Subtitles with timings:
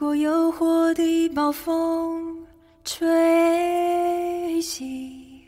[0.00, 2.46] 如果诱惑的暴风
[2.84, 5.42] 吹袭，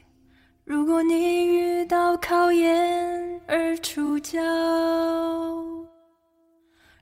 [0.65, 4.41] 如果你遇到考验而出脚，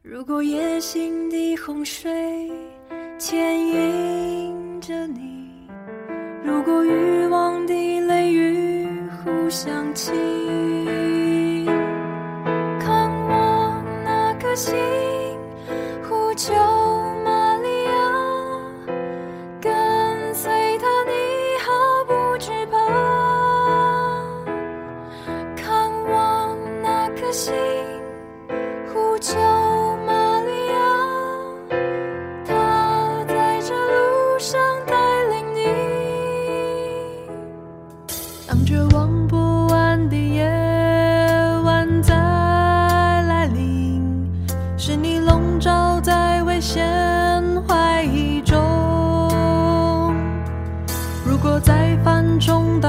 [0.03, 2.53] 如果野心的洪水
[3.19, 5.49] 牵引着你，
[6.45, 8.87] 如果欲望的雷雨
[9.25, 10.15] 互相侵，
[12.79, 14.77] 看我那颗心，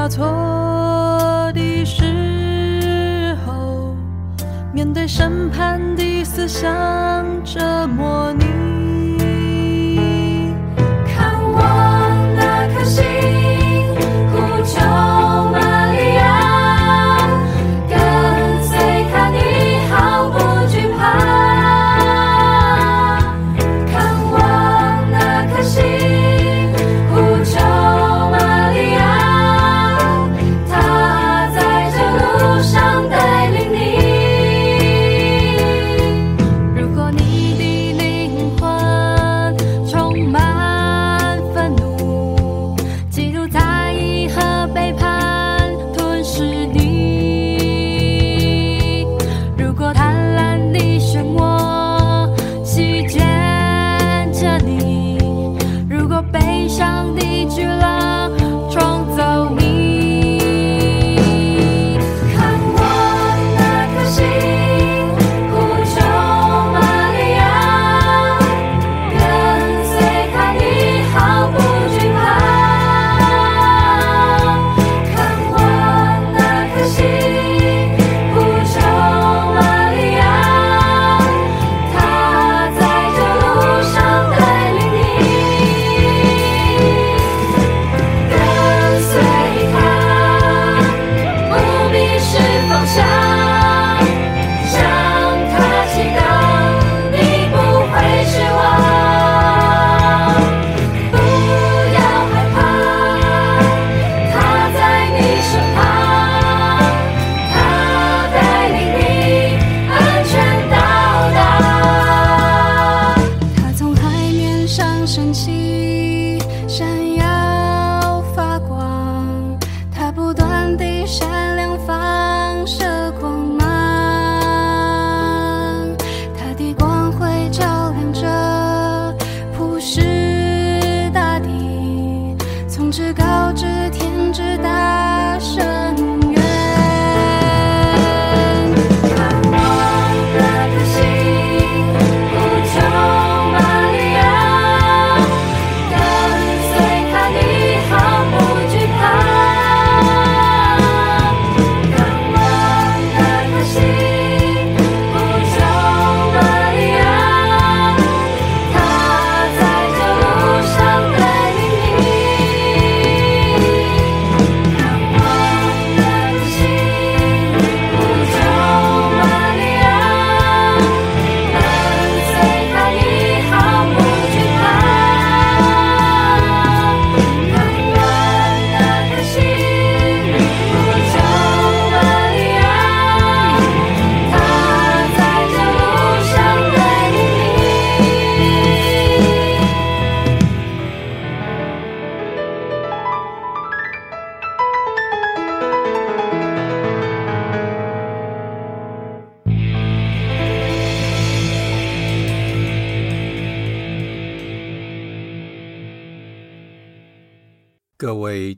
[0.10, 3.96] 错的时候，
[4.74, 8.49] 面对审判的思想折磨你。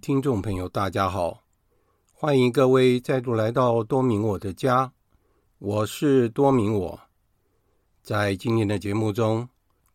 [0.01, 1.44] 听众朋友，大家好！
[2.12, 4.92] 欢迎各位再度来到多明我的家，
[5.59, 7.01] 我是多明我。
[8.01, 9.48] 在今天的节目中，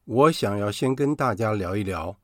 [0.04, 2.16] 我想要先跟大家聊一聊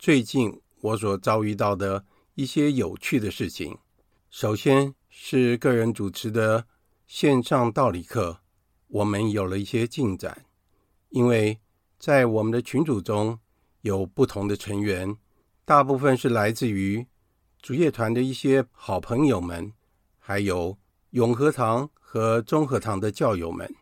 [0.00, 2.04] 最近我所遭遇到的
[2.34, 3.78] 一些有趣的事情。
[4.28, 6.66] 首先是个人主持的
[7.06, 8.40] 线上道理课，
[8.88, 10.44] 我们有了一些进展，
[11.10, 11.60] 因为
[12.00, 13.38] 在我们的群组中
[13.82, 15.16] 有不同的成员，
[15.64, 17.06] 大部分是来自于
[17.62, 19.72] 主业团的一些好朋友们，
[20.18, 20.76] 还有
[21.10, 23.72] 永和堂和中和堂的教友们。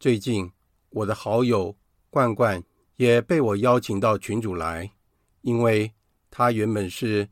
[0.00, 0.50] 最近，
[0.90, 1.76] 我的好友
[2.10, 2.60] 冠冠
[2.96, 4.90] 也被我邀请到群组来，
[5.42, 5.92] 因为
[6.32, 7.28] 他原本是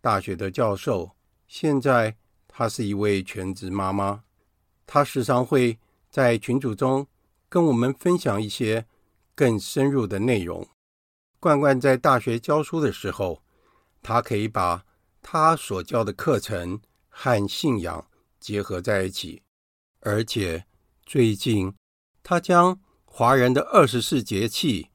[0.00, 1.10] 大学的教授，
[1.48, 4.22] 现在他是一位全职妈妈。
[4.86, 5.76] 他时常会
[6.08, 7.04] 在群组中
[7.48, 8.86] 跟我们分享一些
[9.34, 10.68] 更深入的内容。
[11.40, 13.42] 冠冠在大学教书的时候，
[14.00, 14.85] 他可以把
[15.28, 18.06] 他所教的课程和信仰
[18.38, 19.42] 结合在一起，
[19.98, 20.64] 而且
[21.04, 21.74] 最近
[22.22, 24.86] 他将华人的二十四节气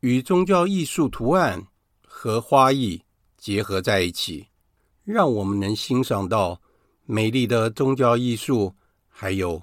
[0.00, 1.68] 与宗教艺术图案
[2.04, 3.04] 和花艺
[3.38, 4.48] 结合在一起，
[5.04, 6.60] 让我们能欣赏到
[7.04, 8.74] 美丽的宗教艺术。
[9.08, 9.62] 还有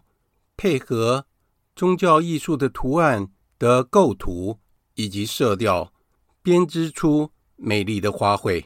[0.56, 1.28] 配合
[1.76, 3.30] 宗教艺术的图案
[3.60, 4.58] 的构图
[4.96, 5.94] 以及色调，
[6.42, 8.64] 编织出美丽的花卉。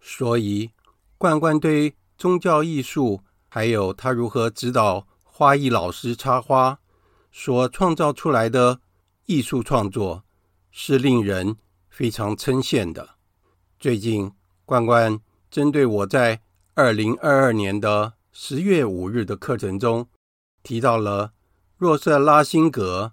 [0.00, 0.70] 所以，
[1.22, 6.80] 冠冠对宗教艺术，还有他如何指导花艺老师插花
[7.30, 8.80] 所创造出来的
[9.26, 10.24] 艺术创作，
[10.72, 11.58] 是令人
[11.88, 13.10] 非常称羡的。
[13.78, 14.32] 最近，
[14.64, 16.40] 冠冠针对我在
[16.74, 20.08] 二零二二年的十月五日的课程中。
[20.64, 21.34] 提到了
[21.76, 23.12] 若瑟拉辛格，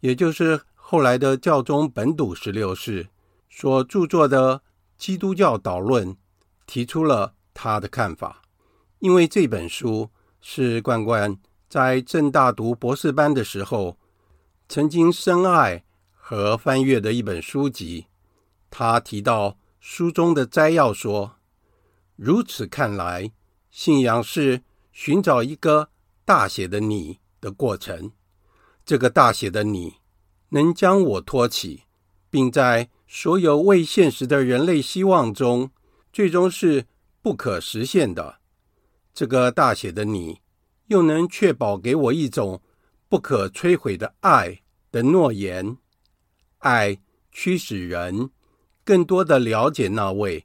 [0.00, 3.10] 也就是后来的教宗本笃十六世
[3.48, 4.58] 所著作的
[4.98, 6.14] 《基督教导论》，
[6.66, 8.42] 提出了他的看法。
[8.98, 10.10] 因为这本书
[10.40, 11.38] 是冠冠
[11.70, 13.96] 在政大读博士班的时候
[14.68, 18.06] 曾经深爱和翻阅的一本书籍。
[18.70, 21.36] 他提到书中的摘要说
[22.16, 23.32] ：“如此看来，
[23.70, 24.62] 信仰是
[24.92, 25.88] 寻找一个。”
[26.26, 28.12] 大写的你的过程，
[28.86, 29.96] 这个大写的你
[30.48, 31.82] 能将我托起，
[32.30, 35.70] 并在所有未现实的人类希望中，
[36.10, 36.86] 最终是
[37.24, 38.38] 不可实现的。
[39.14, 40.42] 这个大写的你
[40.88, 42.60] 又能确保给我一种
[43.08, 44.60] 不可摧毁的爱
[44.92, 45.78] 的诺言。
[46.58, 46.98] 爱
[47.32, 48.28] 驱使人
[48.84, 50.44] 更多的了解那位，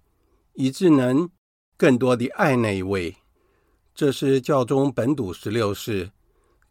[0.53, 1.29] 以致能
[1.75, 3.17] 更多的爱那一位。
[3.93, 6.11] 这是教宗本笃十六世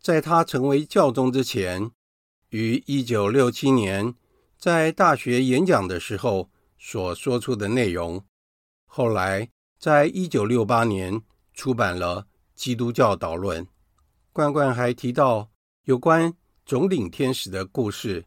[0.01, 1.91] 在他成为教宗之前，
[2.49, 4.15] 于一九六七年
[4.57, 8.25] 在大学演讲的时候所说出的内容。
[8.87, 11.23] 后来，在一九六八年
[11.55, 12.23] 出版了
[12.55, 13.65] 《基督教导论》。
[14.33, 15.51] 冠冠还提到
[15.85, 16.35] 有关
[16.65, 18.25] 总领天使的故事。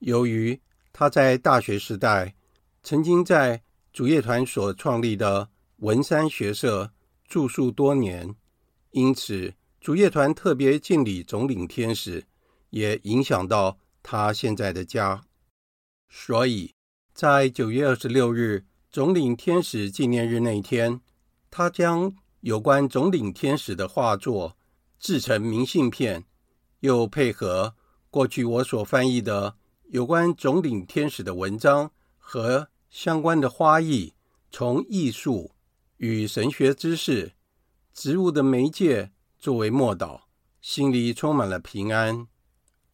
[0.00, 0.60] 由于
[0.92, 2.34] 他在大学时代
[2.82, 5.48] 曾经在主业团所创立的
[5.78, 6.92] 文山学社。
[7.30, 8.34] 住宿多年，
[8.90, 12.24] 因此主业团特别敬礼总领天使，
[12.70, 15.22] 也影响到他现在的家。
[16.08, 16.74] 所以，
[17.14, 21.00] 在九月二十六日总领天使纪念日那一天，
[21.50, 24.56] 他将有关总领天使的画作
[24.98, 26.24] 制成明信片，
[26.80, 27.74] 又配合
[28.10, 29.56] 过去我所翻译的
[29.90, 34.14] 有关总领天使的文章和相关的花艺，
[34.50, 35.52] 从艺术。
[35.98, 37.34] 与神学知识、
[37.92, 40.22] 植物的媒介作为默祷，
[40.62, 42.26] 心里充满了平安，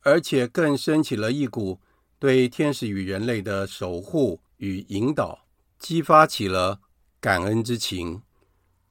[0.00, 1.80] 而且更升起了一股
[2.18, 5.45] 对天使与人类的守护与引导，
[5.78, 6.80] 激发起了
[7.20, 8.22] 感恩之情。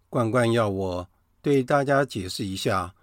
[0.10, 1.10] 冠冠要我
[1.42, 2.96] 对大家解释一下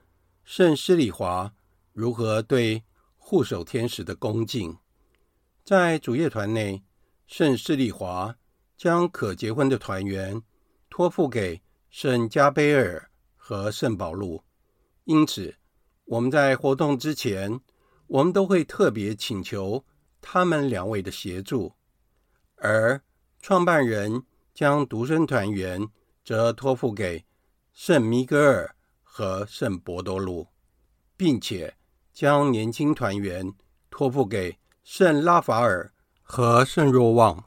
[0.45, 1.53] 圣施礼华
[1.93, 2.83] 如何对
[3.17, 4.77] 护守天使的恭敬。
[5.65, 6.83] 在主业团内，
[7.27, 8.37] 圣施礼华
[8.77, 10.43] 将可结婚的团员。
[10.95, 14.45] 托付给圣加贝尔和圣保禄，
[15.05, 15.57] 因此
[16.05, 17.63] 我们在活动之前，
[18.09, 19.87] 我们都会特别请求
[20.21, 21.73] 他们两位的协助，
[22.57, 23.01] 而
[23.43, 24.23] 创办人
[24.55, 25.89] 将独生团员
[26.25, 27.27] 则托付给
[27.73, 30.47] 圣米格尔和圣伯多禄，
[31.17, 31.75] 并且
[32.13, 33.53] 将年轻团员
[33.91, 37.45] 托付给圣拉法尔和圣若望，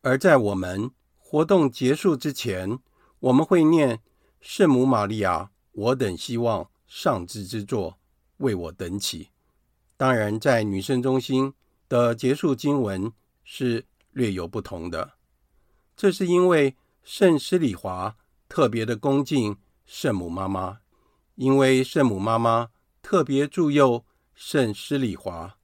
[0.00, 0.90] 而在我们。
[1.28, 2.78] 活动结束之前，
[3.18, 4.00] 我们会念
[4.40, 7.98] 圣母玛利亚，我等希望上智之作，
[8.36, 9.30] 为我等祈。
[9.96, 11.52] 当然，在女生中心
[11.88, 15.15] 的结束经文是略有不同的。
[15.96, 18.16] 这是因为圣施礼华
[18.48, 20.80] 特别的恭敬圣母妈妈，
[21.36, 22.68] 因为圣母妈妈
[23.00, 25.56] 特别助佑圣施礼华，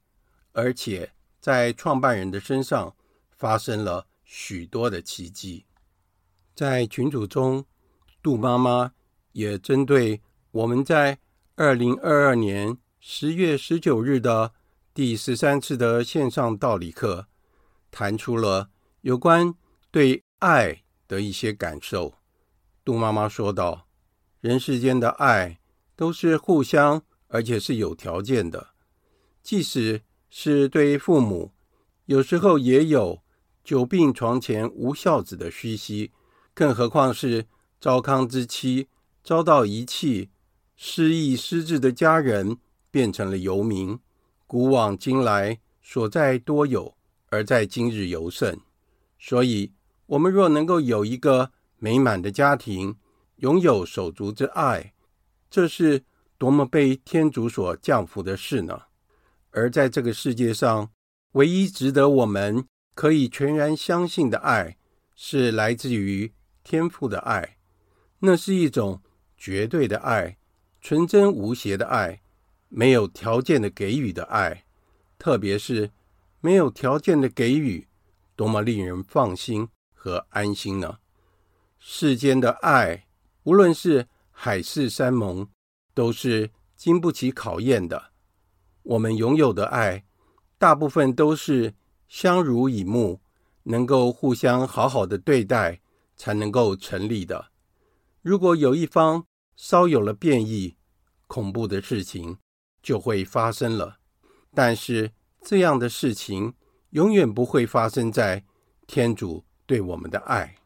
[0.53, 2.97] 而且在创办人的身上
[3.31, 4.07] 发生了。
[4.35, 5.67] 许多的奇迹，
[6.55, 7.67] 在群组中，
[8.23, 8.93] 杜妈妈
[9.33, 10.23] 也针对
[10.53, 11.19] 我们在
[11.57, 14.55] 二零二二年十月十九日的
[14.95, 17.27] 第十三次的线上道理课，
[17.91, 18.71] 谈出了
[19.03, 19.55] 有关
[19.93, 22.15] 对爱的一些感受。
[22.83, 23.87] 杜妈妈说道
[24.41, 25.61] ：“人世间的爱
[25.95, 28.71] 都是互相，而且是有条件的。
[29.43, 31.53] 即使是对父母，
[32.07, 33.23] 有时候也有
[33.63, 36.11] 久病床前无孝子的虚席，
[36.55, 37.47] 更何况是
[37.79, 38.89] 糟糠之妻
[39.23, 40.31] 遭到遗弃、
[40.75, 42.57] 失意失志的家人
[42.91, 43.99] 变成了游民。”
[44.47, 46.95] 古往今来，所在多有，
[47.29, 48.59] 而在今日尤甚。
[49.19, 49.73] 所以，
[50.13, 52.97] 我们若能够有一个美满的家庭，
[53.37, 54.93] 拥有手足之爱，
[55.49, 56.05] 这是
[56.37, 58.83] 多么被天主所降福的事呢？
[59.53, 60.91] 而在这个世界上，
[61.33, 64.77] 唯一值得我们可以全然相信的爱，
[65.15, 66.31] 是来自于
[66.63, 67.57] 天父的爱。
[68.19, 69.01] 那是一种
[69.39, 70.37] 绝对的爱，
[70.83, 72.21] 纯真无邪的爱。
[72.69, 74.65] 没有条件的给予的爱，
[75.19, 75.91] 特别是
[76.41, 77.87] 没有条件的给予，
[78.37, 79.69] 多么令人放心
[80.03, 80.99] 和安心呢？
[81.79, 83.07] 世间的爱，
[83.45, 85.47] 无论是海誓山盟，
[85.95, 88.11] 都是经不起考验的。
[88.83, 90.05] 我们拥有的爱，
[90.59, 91.75] 大部分都是
[92.09, 93.21] 相濡以沫，
[93.63, 95.81] 能够互相好好的对待，
[96.17, 97.53] 才能够成立的。
[98.23, 100.77] 如果有一方稍有了变异，
[101.29, 102.39] 恐怖的事情。
[102.83, 103.99] 就会发生了，
[104.53, 106.53] 但是这样的事情
[106.91, 108.45] 永远不会发生在
[108.89, 110.57] 天主对我们的爱。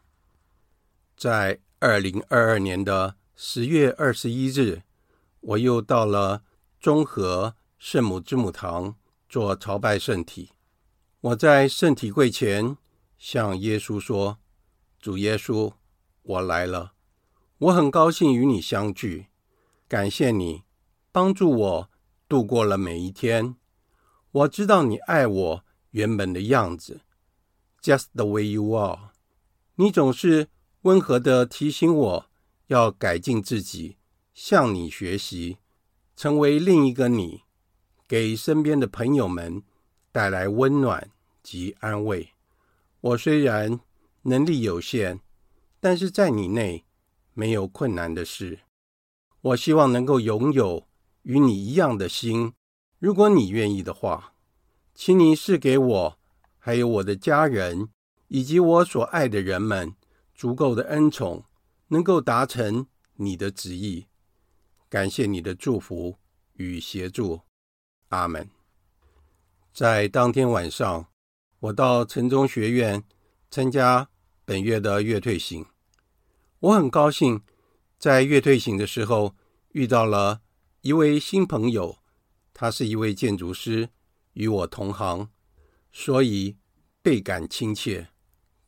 [1.17, 4.83] 在二零二二年的十月二十一日，
[5.41, 6.43] 我又到了
[6.81, 8.97] 中和圣母之母堂
[9.29, 10.53] 做朝拜圣体。
[11.21, 12.77] 我在圣体柜前
[13.19, 14.39] 向耶稣说
[15.01, 15.73] ：“主耶稣，
[16.23, 16.93] 我来了，
[17.59, 19.27] 我很高兴与你相聚，
[19.89, 20.65] 感谢你
[21.13, 21.91] 帮助我。”
[22.29, 23.55] 度过了每一天，
[24.33, 27.03] 我知道你爱我原本的样子
[27.87, 29.11] ，just the way you are。
[29.77, 30.49] 你总是
[30.83, 32.27] 温和的提醒我
[32.67, 33.97] 要改进自己，
[34.35, 35.59] 向你学习，
[36.17, 37.43] 成为另一个你，
[38.09, 39.63] 给身边的朋友们
[40.11, 41.13] 带来温暖
[41.45, 42.31] 及安慰。
[43.01, 43.79] 我虽然
[44.23, 45.21] 能力有限，
[45.79, 46.85] 但是在你内
[47.35, 48.59] 没有困难的事。
[49.43, 50.89] 我希望能够拥有。
[51.23, 52.53] 与你一样的心，
[53.01, 54.35] 如果你愿意的话，
[54.95, 56.19] 请你赐给我，
[56.67, 57.91] 还有我的家人，
[58.27, 59.95] 以及我所爱的人们，
[60.35, 61.45] 足够的恩宠，
[61.87, 64.09] 能够达成你的旨意。
[64.89, 66.19] 感谢你的祝福
[66.55, 67.43] 与协助，
[68.09, 68.51] 阿门。
[69.73, 71.07] 在当天晚上，
[71.61, 73.05] 我到城中学院
[73.49, 74.09] 参加
[74.45, 75.67] 本月的月退行。
[76.59, 77.43] 我很高兴，
[77.97, 79.37] 在月退行的时候
[79.69, 80.41] 遇到了。
[80.81, 81.99] 一位新朋友，
[82.53, 83.91] 他是一位建筑师，
[84.33, 85.31] 与我同行，
[85.99, 86.55] 所以
[87.01, 88.09] 倍感亲切。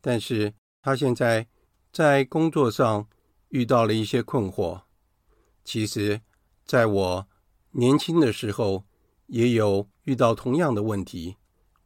[0.00, 1.46] 但是他现在
[1.92, 3.06] 在工作上
[3.50, 4.80] 遇到了一些困惑。
[5.62, 6.22] 其实，
[6.64, 7.28] 在我
[7.72, 8.86] 年轻的时候，
[9.26, 11.36] 也有遇到同样的问题。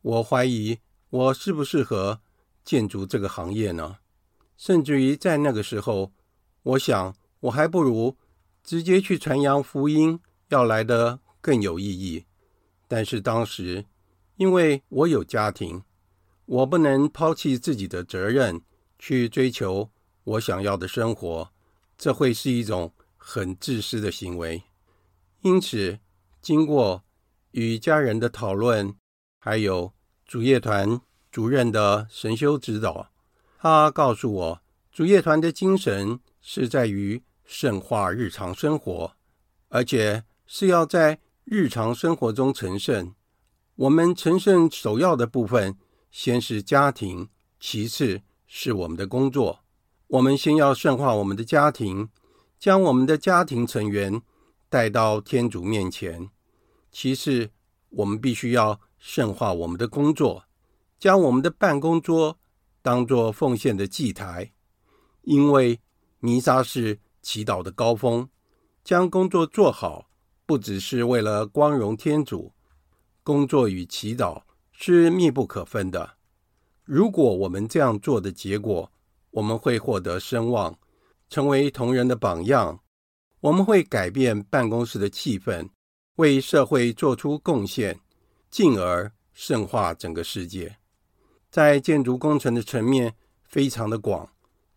[0.03, 0.79] 我怀疑
[1.11, 2.21] 我适不适合
[2.65, 3.99] 建筑这个行业呢？
[4.57, 6.13] 甚至于在那个时候，
[6.63, 8.17] 我想我还不如。
[8.63, 10.21] 直接去传扬福音
[10.51, 12.27] 要来得更有意义，
[12.87, 13.85] 但是当时
[14.37, 15.83] 因为我有家庭，
[16.47, 18.63] 我不能抛弃自己的责任
[18.99, 19.91] 去追求
[20.25, 21.53] 我想要的生活，
[21.97, 24.63] 这会是一种很自私的行为。
[25.41, 25.99] 因此，
[26.41, 27.05] 经过
[27.53, 28.95] 与家人的讨论，
[29.39, 29.93] 还有
[30.27, 33.11] 主业团主任的神修指导，
[33.59, 37.23] 他告诉我，主业团的精神是在于。
[37.45, 39.15] 圣化日常生活，
[39.69, 43.15] 而且是要在日常生活中成圣。
[43.83, 45.77] 我们成圣首要的部分，
[46.09, 49.65] 先是家庭，其次是我们的工作。
[50.07, 52.09] 我们先要圣化我们的家庭，
[52.61, 54.23] 将我们的家庭成员
[54.69, 56.29] 带到天主面前；
[56.93, 57.51] 其次，
[57.89, 60.45] 我们必须要圣化我们的工作，
[61.01, 62.39] 将我们的办公桌
[62.83, 64.53] 当作奉献的祭台，
[65.23, 65.81] 因为
[66.21, 67.01] 弥撒是。
[67.21, 68.29] 祈祷的高峰，
[68.83, 70.09] 将工作做好，
[70.45, 72.53] 不只是为了光荣天主，
[73.23, 76.17] 工作与祈祷是密不可分的。
[76.85, 78.91] 如果我们这样做的结果，
[79.31, 80.79] 我们会获得声望，
[81.29, 82.81] 成为同仁的榜样，
[83.41, 85.69] 我们会改变办公室的气氛，
[86.17, 88.01] 为社会做出贡献，
[88.51, 90.77] 进而圣化整个世界。
[91.51, 93.15] 在建筑工程的层面
[93.45, 94.29] 非常的广，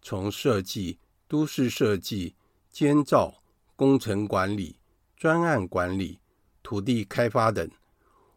[0.02, 1.00] 从设计。
[1.28, 2.36] 都市设计、
[2.72, 3.42] 监造、
[3.76, 4.78] 工程管理、
[5.18, 6.20] 专案管理、
[6.62, 7.68] 土地开发等，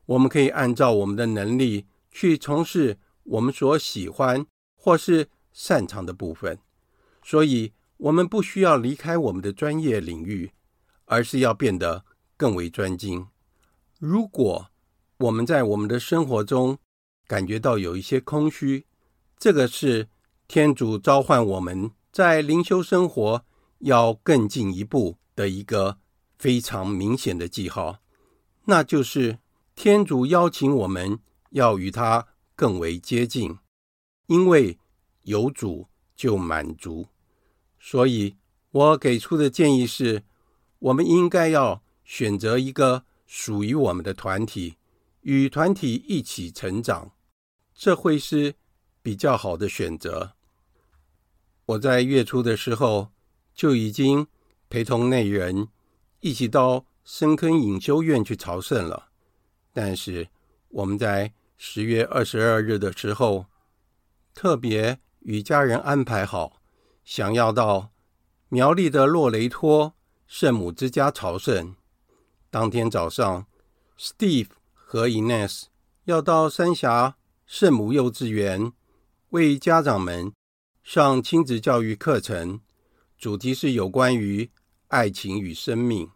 [0.09, 6.59] 我们可以按照我们的能力去从事我们所喜欢或是擅长的部分，
[7.23, 10.51] 所以我们不需要离开我们的专业领域，
[11.05, 12.07] 而是要变得
[12.39, 13.27] 更为专精。
[13.99, 14.71] 如果
[15.19, 16.79] 我们在我们的生活中
[17.27, 18.87] 感觉到有一些空虚，
[19.37, 20.09] 这个是
[20.47, 23.45] 天主召唤我们在灵修生活
[23.81, 25.99] 要更进一步的一个
[26.39, 27.99] 非常明显的记号，
[28.65, 29.41] 那就是。
[29.81, 31.21] 天主邀请我们
[31.51, 33.57] 要与他更为接近，
[34.27, 34.77] 因为
[35.23, 37.07] 有主就满足。
[37.79, 38.35] 所以
[38.73, 40.25] 我给出的建议是，
[40.81, 44.75] 我们应该要选择一个属于我们的团体，
[45.21, 47.13] 与团体一起成长，
[47.73, 48.57] 这会是
[49.01, 50.33] 比较好的选择。
[51.67, 53.13] 我在月初的时候
[53.55, 54.27] 就已经
[54.69, 55.69] 陪同内人
[56.19, 59.08] 一起到深坑隐修院去朝圣了。
[59.81, 60.27] 但是
[60.71, 63.47] 我们在十月二十二日的时候，
[64.35, 66.61] 特别与家人安排好，
[67.05, 67.93] 想要到
[68.49, 69.95] 苗栗的洛雷托
[70.27, 71.77] 圣母之家朝圣。
[72.51, 73.47] 当天早上
[73.97, 75.67] ，Steve 和 Ines
[76.07, 77.17] 要到三峡
[77.47, 78.73] 圣母幼稚园
[79.29, 80.33] 为家长们
[80.83, 82.61] 上亲子教育课程，
[83.17, 84.51] 主题是有关于
[84.89, 86.11] 爱情与生命。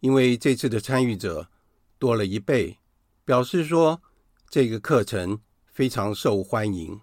[0.00, 1.50] 因为这次的参与者
[1.98, 2.77] 多了一倍。
[3.28, 4.00] 表示说
[4.48, 7.02] 这个课程非常受欢迎，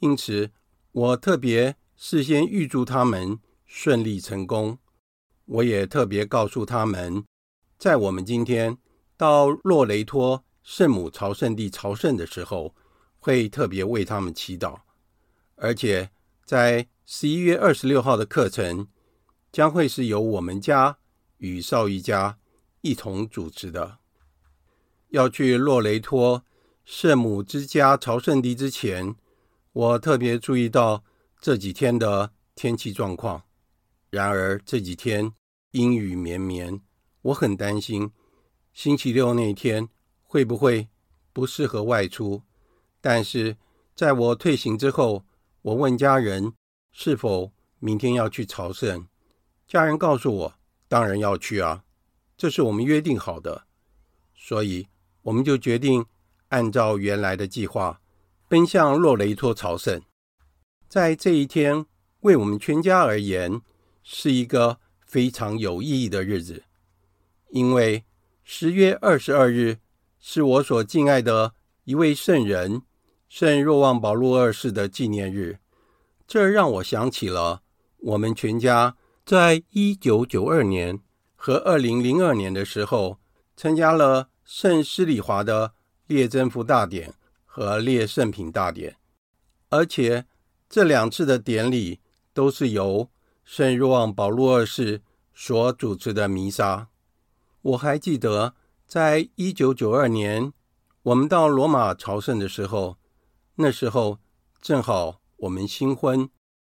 [0.00, 0.50] 因此
[0.92, 4.76] 我特别事先预祝他们顺利成功。
[5.46, 7.24] 我也特别告诉他们，
[7.78, 8.76] 在我们今天
[9.16, 12.74] 到洛雷托圣母朝圣地朝圣的时候，
[13.18, 14.80] 会特别为他们祈祷。
[15.56, 16.10] 而且
[16.44, 18.88] 在十一月二十六号的课程，
[19.50, 20.98] 将会是由我们家
[21.38, 22.38] 与少一家
[22.82, 23.96] 一同主持的。
[25.10, 26.44] 要去洛雷托
[26.84, 29.14] 圣母之家朝圣地之前，
[29.72, 31.02] 我特别注意到
[31.40, 33.42] 这几天的天气状况。
[34.10, 35.32] 然而这几天
[35.70, 36.80] 阴雨绵绵，
[37.22, 38.10] 我很担心
[38.72, 39.88] 星期六那天
[40.22, 40.88] 会不会
[41.32, 42.42] 不适合外出。
[43.00, 43.56] 但是
[43.94, 45.24] 在我退行之后，
[45.62, 46.52] 我问家人
[46.92, 49.06] 是否明天要去朝圣，
[49.66, 50.54] 家人告诉我
[50.86, 51.84] 当然要去啊，
[52.36, 53.66] 这是我们约定好的，
[54.34, 54.88] 所以。
[55.28, 56.06] 我们就决定
[56.48, 58.00] 按照原来的计划
[58.48, 60.00] 奔向洛雷托朝圣。
[60.88, 61.84] 在这一天，
[62.20, 63.60] 为我们全家而言
[64.02, 66.64] 是一个非常有意义的日子，
[67.50, 68.04] 因为
[68.42, 69.80] 十月二十二日
[70.18, 71.52] 是我所敬爱的
[71.84, 72.80] 一位圣人
[73.28, 75.58] 圣若望保禄二世的纪念日。
[76.26, 77.60] 这让我想起了
[77.98, 81.00] 我们全家在一九九二年
[81.36, 83.18] 和二零零二年的时候
[83.54, 84.30] 参加了。
[84.48, 85.74] 圣施礼华的
[86.06, 87.12] 列真福大典
[87.44, 88.96] 和列圣品大典，
[89.68, 90.24] 而且
[90.70, 92.00] 这两次的典礼
[92.32, 93.10] 都是由
[93.44, 95.02] 圣若望保禄二世
[95.34, 96.88] 所主持的弥撒。
[97.60, 98.54] 我还记得，
[98.86, 100.54] 在一九九二年
[101.02, 102.96] 我们到罗马朝圣的时候，
[103.56, 104.18] 那时候
[104.62, 106.30] 正好我们新婚，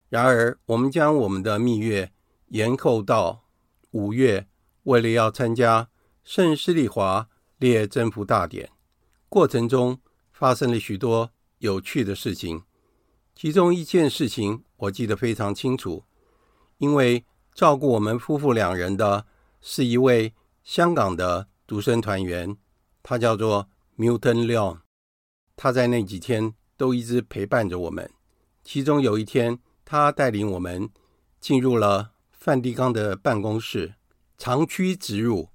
[0.08, 2.12] 然而我们将我们的蜜月
[2.48, 3.44] 延后到
[3.92, 4.48] 五月，
[4.82, 5.88] 为了要参加
[6.24, 7.28] 圣施礼华。
[7.60, 8.70] 列征服大典
[9.28, 10.00] 过程中
[10.32, 12.62] 发生了许多有趣的事情，
[13.34, 16.04] 其中一件事情我记得非常清楚，
[16.78, 19.26] 因为照顾我们夫妇两人的
[19.60, 20.32] 是一位
[20.64, 22.56] 香港的独生团员，
[23.02, 23.68] 他叫做
[23.98, 24.80] Milton Leon，
[25.54, 28.10] 他在那几天都一直陪伴着我们。
[28.64, 30.88] 其中有一天，他带领我们
[31.38, 33.96] 进入了梵蒂冈的办公室，
[34.38, 35.50] 长驱直入。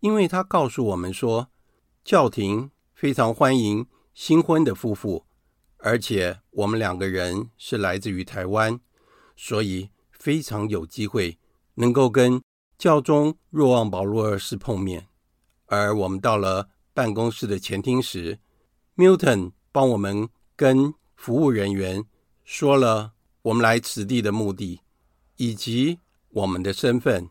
[0.00, 1.50] 因为他告诉我们说，
[2.04, 5.24] 教廷非常欢迎新婚的夫妇，
[5.78, 8.80] 而且我们两个人是来自于台湾，
[9.36, 11.38] 所以非常有机会
[11.74, 12.40] 能够跟
[12.78, 15.08] 教宗若望保禄二世碰面。
[15.66, 18.38] 而我们到了办公室的前厅时
[18.96, 22.04] ，Milton 帮我们跟服务人员
[22.44, 24.80] 说了我们来此地的目的
[25.36, 25.98] 以及
[26.30, 27.28] 我们的身份。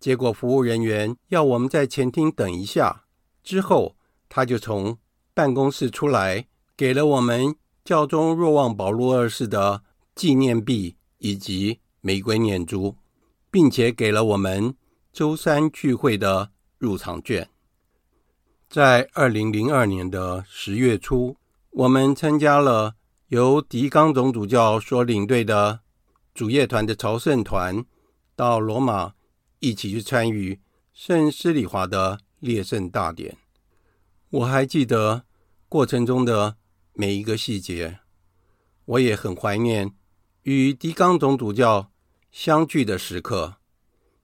[0.00, 3.04] 结果，服务人员要我们在前厅等一下。
[3.42, 3.96] 之后，
[4.28, 4.96] 他就从
[5.34, 9.82] 办公室出来，给了我们教宗若望保禄二世的
[10.14, 12.96] 纪念币以及玫瑰念珠，
[13.50, 14.74] 并且给了我们
[15.12, 17.48] 周三聚会的入场券。
[18.68, 21.36] 在二零零二年的十月初，
[21.70, 22.94] 我们参加了
[23.28, 25.80] 由狄刚总主教所领队的
[26.34, 27.84] 主业团的朝圣团
[28.36, 29.14] 到罗马。
[29.60, 30.60] 一起去参与
[30.92, 33.36] 圣施礼华的列圣大典。
[34.30, 35.24] 我还记得
[35.68, 36.56] 过程中的
[36.92, 38.00] 每一个细节，
[38.84, 39.94] 我也很怀念
[40.42, 41.90] 与狄刚总主教
[42.30, 43.56] 相聚的时刻，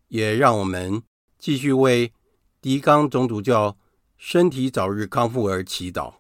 [0.09, 1.03] 也让我们
[1.39, 2.13] 继续为
[2.61, 3.79] 狄刚总主教
[4.17, 6.15] 身体早日康复而祈祷。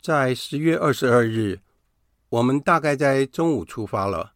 [0.00, 1.60] 在十月二十二日，
[2.28, 4.34] 我们大概在中午出发了，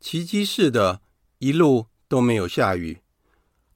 [0.00, 1.02] 奇迹式的，
[1.38, 2.98] 一路都没有下雨，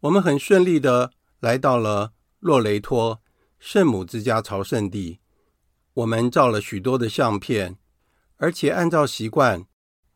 [0.00, 3.20] 我们很顺利的来到了洛雷托
[3.58, 5.20] 圣母之家朝圣地。
[5.94, 7.76] 我们照了许多的相片，
[8.36, 9.66] 而且按照习惯，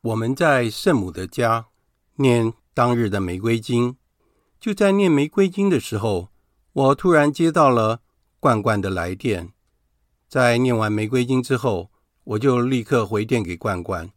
[0.01, 1.67] 我们在圣母的家
[2.17, 3.97] 念当日的玫瑰经。
[4.61, 6.31] 就在念玫瑰经的时候，
[6.73, 8.01] 我突然接到了
[8.41, 9.53] 罐罐的来电。
[10.29, 11.91] 在念完玫瑰经之后，
[12.25, 14.11] 我就立刻回电给罐罐。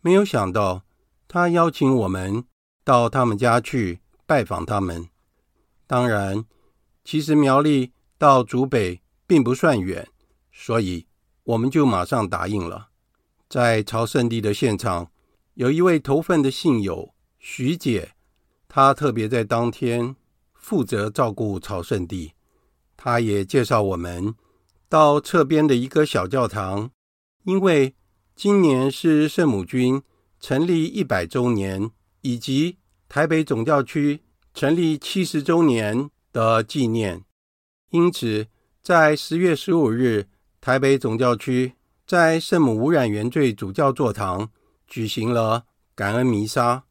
[0.00, 0.84] 没有想到，
[1.28, 2.44] 他邀请我们
[2.84, 5.08] 到他们家去拜访他们。
[5.86, 6.44] 当然，
[7.04, 10.08] 其实苗栗到竹北并不算远，
[10.52, 11.06] 所以
[11.44, 12.88] 我们就马上答应了。
[13.48, 15.10] 在朝圣地的现场，
[15.54, 18.12] 有一位投份的信友徐姐，
[18.68, 20.14] 她特别在当天
[20.54, 22.34] 负责照顾朝圣地。
[22.96, 24.34] 她也介绍我们。
[24.88, 26.90] 到侧边的一个小教堂，
[27.44, 27.94] 因为
[28.34, 30.02] 今年是圣母军
[30.40, 31.90] 成立一百周年，
[32.22, 32.78] 以及
[33.08, 34.20] 台北总教区
[34.54, 37.24] 成立七十周年的纪念，
[37.90, 38.46] 因此
[38.82, 40.28] 在十月十五日，
[40.60, 41.74] 台北总教区
[42.06, 44.50] 在圣母无染原罪主教座堂
[44.86, 46.84] 举行了感恩弥撒，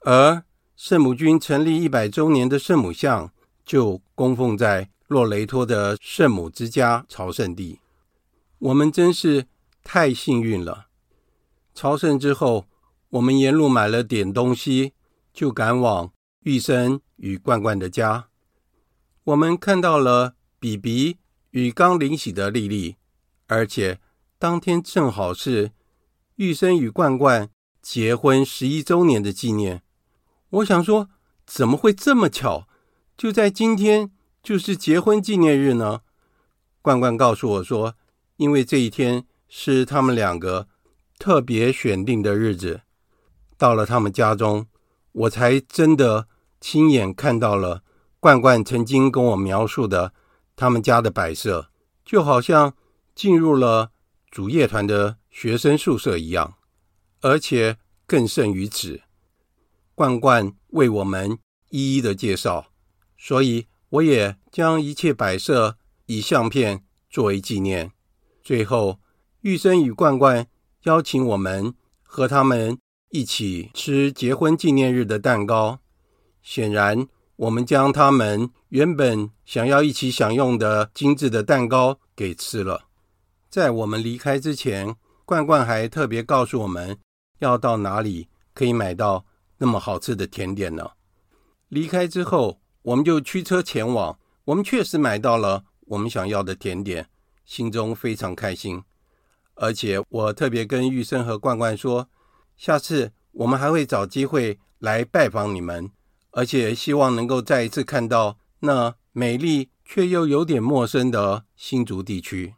[0.00, 0.44] 而
[0.76, 3.32] 圣母军成立一百周年的圣母像
[3.64, 4.90] 就供奉在。
[5.06, 7.78] 洛雷托的圣母之家朝圣地，
[8.58, 9.46] 我们真是
[9.84, 10.86] 太幸运了。
[11.74, 12.66] 朝圣之后，
[13.14, 14.92] 我们沿路买了点东西，
[15.32, 18.28] 就赶往玉生与罐罐的家。
[19.22, 21.18] 我们看到了比比
[21.50, 22.96] 与刚领洗的丽丽，
[23.46, 24.00] 而且
[24.36, 25.70] 当天正好是
[26.36, 27.50] 玉生与罐罐
[27.80, 29.82] 结婚十一周年的纪念。
[30.50, 31.08] 我想说，
[31.46, 32.66] 怎么会这么巧？
[33.16, 34.10] 就在今天。
[34.42, 36.02] 就是结婚纪念日呢，
[36.82, 37.94] 罐罐告诉我说，
[38.36, 40.68] 因为这一天是他们两个
[41.18, 42.82] 特别选定的日子。
[43.56, 44.66] 到了他们家中，
[45.12, 46.28] 我才真的
[46.60, 47.82] 亲眼看到了
[48.20, 50.12] 冠冠曾经跟我描述的
[50.54, 51.70] 他们家的摆设，
[52.04, 52.74] 就好像
[53.14, 53.90] 进入了
[54.30, 56.54] 主业团的学生宿舍一样，
[57.20, 59.02] 而且更甚于此。
[59.94, 61.38] 冠冠为我们
[61.70, 62.66] 一一的介绍，
[63.16, 63.66] 所以。
[63.94, 67.92] 我也将一切摆设以相片作为纪念。
[68.42, 68.98] 最后，
[69.42, 70.48] 玉生与冠冠
[70.82, 72.76] 邀请我们和他们
[73.14, 75.78] 一起吃结婚纪念日的蛋糕。
[76.42, 82.86] 显然，我们将他们原本想要一起享用的精致的蛋糕给吃了。
[83.48, 86.98] 在我们离开之前，罐罐还特别告诉我们
[87.38, 89.24] 要到哪里可以买到
[89.58, 90.90] 那么好吃的甜点呢？
[91.68, 92.58] 离开之后。
[92.82, 97.08] 我们就驱车前往，我们确实买到了我们想要的甜点，
[97.46, 98.82] 心中非常开心。
[99.54, 102.10] 而且我特别跟玉生和罐罐说，
[102.56, 105.90] 下次我们还会找机会来拜访你们，
[106.30, 112.54] 而且希望能够再一次看到那美丽却又有点陌生的新竹地区。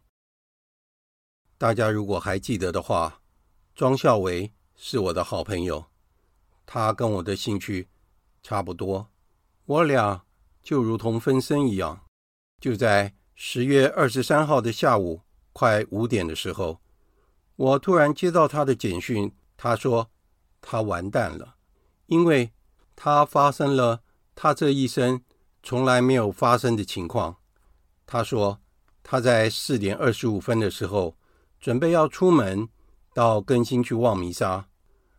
[1.58, 3.20] 大家如果还记得的话，
[3.74, 5.86] 庄孝维是我的好朋友，
[6.66, 7.88] 他跟我的兴趣
[8.42, 9.08] 差不多。
[9.64, 10.24] 我俩
[10.62, 12.04] 就如同分身一样，
[12.60, 16.80] 就在十月二十三号的下午快五点的时候，
[17.56, 20.10] 我突然接到他的简讯，他说
[20.60, 21.56] 他完蛋了，
[22.06, 22.52] 因为
[22.94, 24.02] 他发生了
[24.34, 25.22] 他这一生
[25.62, 27.36] 从来没有发生的情况。
[28.06, 28.60] 他说
[29.02, 31.16] 他在四点二十五分的时候
[31.60, 32.68] 准备要出门
[33.14, 34.68] 到更新去望弥撒，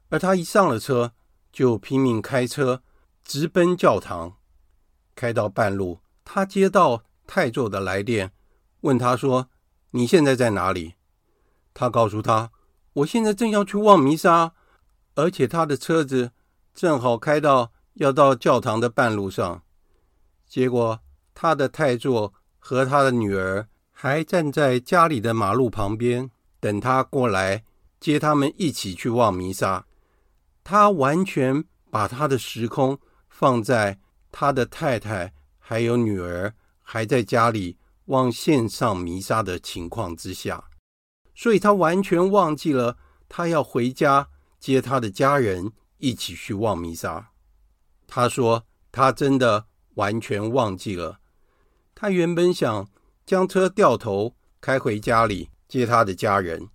[0.10, 1.13] 而他一上了车
[1.52, 2.84] 就拼命开车。
[3.23, 4.38] 直奔教堂，
[5.13, 8.32] 开到半路，他接到泰座的来电，
[8.80, 9.50] 问他说
[9.91, 10.93] ：“你现在在哪里？”
[11.76, 12.52] 他告诉他
[12.98, 14.54] ：“我现在正要去望弥撒，
[15.16, 16.32] 而且他的车子
[16.74, 19.64] 正好开到要到教堂的半路上。”
[20.48, 21.00] 结果
[21.34, 27.64] 他的太座和他的女儿还站在家里的马路旁边，等他过来
[28.00, 29.86] 接他们一起去望弥撒。
[30.64, 33.00] 他完全把他的时空。
[33.30, 34.00] 放在
[34.32, 40.64] 他的太太还有女儿还在家里望线上弥撒的情况之下，
[41.38, 42.97] 所以他完全忘记了
[43.30, 44.28] 他要回家
[44.60, 47.30] 接他的家人一起去望弥撒。
[48.08, 51.19] 他说他真的完全忘记了。
[51.93, 52.89] 他原本想
[53.23, 56.69] 将车掉头开回家里接他的家人。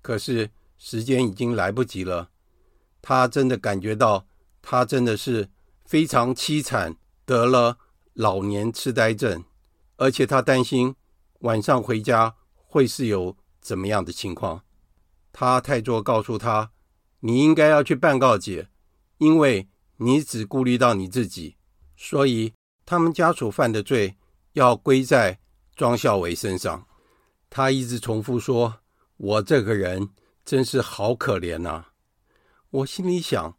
[0.00, 2.30] 可是时间已经来不及了，
[3.02, 4.26] 他真的感觉到
[4.62, 5.50] 他真的是
[5.84, 7.76] 非常凄惨，得了
[8.14, 9.44] 老年痴呆症，
[9.96, 10.94] 而且他担心
[11.40, 14.64] 晚上回家会是有怎么样的情况。
[15.32, 16.72] 他太座告诉他
[17.20, 18.68] ：“你应该要去办告解，
[19.18, 19.68] 因为
[19.98, 21.56] 你只顾虑到你自己，
[21.96, 24.16] 所以他们家属犯的罪
[24.54, 25.38] 要归在
[25.76, 26.86] 庄孝伟身上。”
[27.48, 28.80] 他一直重复说
[29.16, 30.10] ：“我这个人
[30.44, 31.86] 真是好可怜呐！”
[32.70, 33.58] 我心里想：“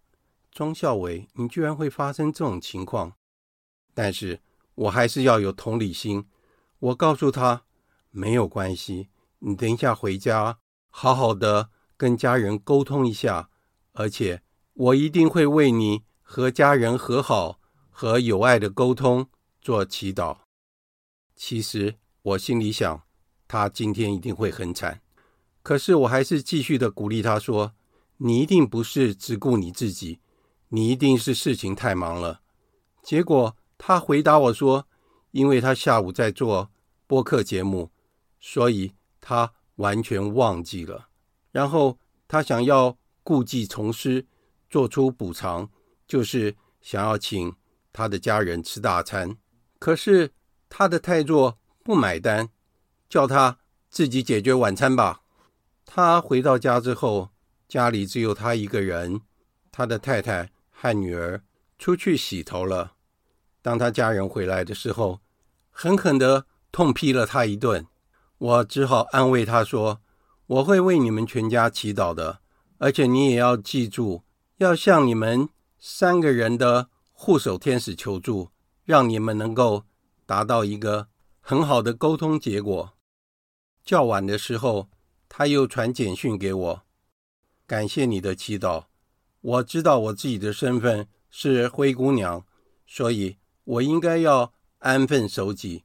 [0.52, 3.14] 庄孝伟，你居然会发生这种情况？”
[3.94, 4.42] 但是
[4.76, 6.26] 我还是要有同理心。
[6.80, 7.66] 我告诉他
[8.10, 9.10] ：“没有关系，
[9.41, 10.58] 你等一下回家。”
[10.93, 13.49] 好好的跟家人沟通一下，
[13.93, 19.30] 而且我一定会为你和家人和好和有爱的沟通
[19.62, 20.39] 做祈祷。
[21.34, 23.04] 其实我心里想，
[23.47, 25.01] 他今天一定会很惨，
[25.63, 27.73] 可是我还是继续的鼓励他说
[28.19, 30.19] ：“你一定不是只顾你自己，
[30.67, 32.41] 你一定是事情太忙了。”
[33.01, 34.89] 结果他回答我说
[35.32, 36.69] ：“因为他下午在做
[37.08, 37.91] 播客节目，
[38.41, 41.08] 所以他。”完全忘记了，
[41.52, 44.28] 然后他想要故技重施，
[44.70, 45.72] 做出补偿，
[46.06, 47.56] 就是想要请
[47.92, 49.38] 他的家人吃大餐。
[49.80, 50.34] 可是
[50.70, 52.50] 他的太座不买单，
[53.10, 53.58] 叫他
[53.90, 55.22] 自己解决晚餐吧。
[55.84, 57.32] 他回到家之后，
[57.68, 59.22] 家里只有他一个人，
[59.72, 61.42] 他的太太和女儿
[61.80, 62.94] 出去洗头了。
[63.64, 65.22] 当他家人回来的时候，
[65.72, 67.88] 狠狠地痛批了他一顿。
[68.41, 70.01] 我只好安慰他说
[70.47, 72.39] ：“我会为你们全家祈祷的，
[72.80, 74.23] 而且你也要记住，
[74.58, 78.49] 要向你们三个人的护守天使求助，
[78.84, 79.86] 让你们能够
[80.25, 81.08] 达到一个
[81.39, 82.93] 很好的沟通结果。”
[83.86, 84.89] 较晚的时候，
[85.30, 86.82] 他又传简讯给我，
[87.67, 88.86] 感谢你的祈祷。
[89.41, 92.43] 我知道我自己的身份是灰姑娘，
[92.88, 95.84] 所以我应该要安分守己。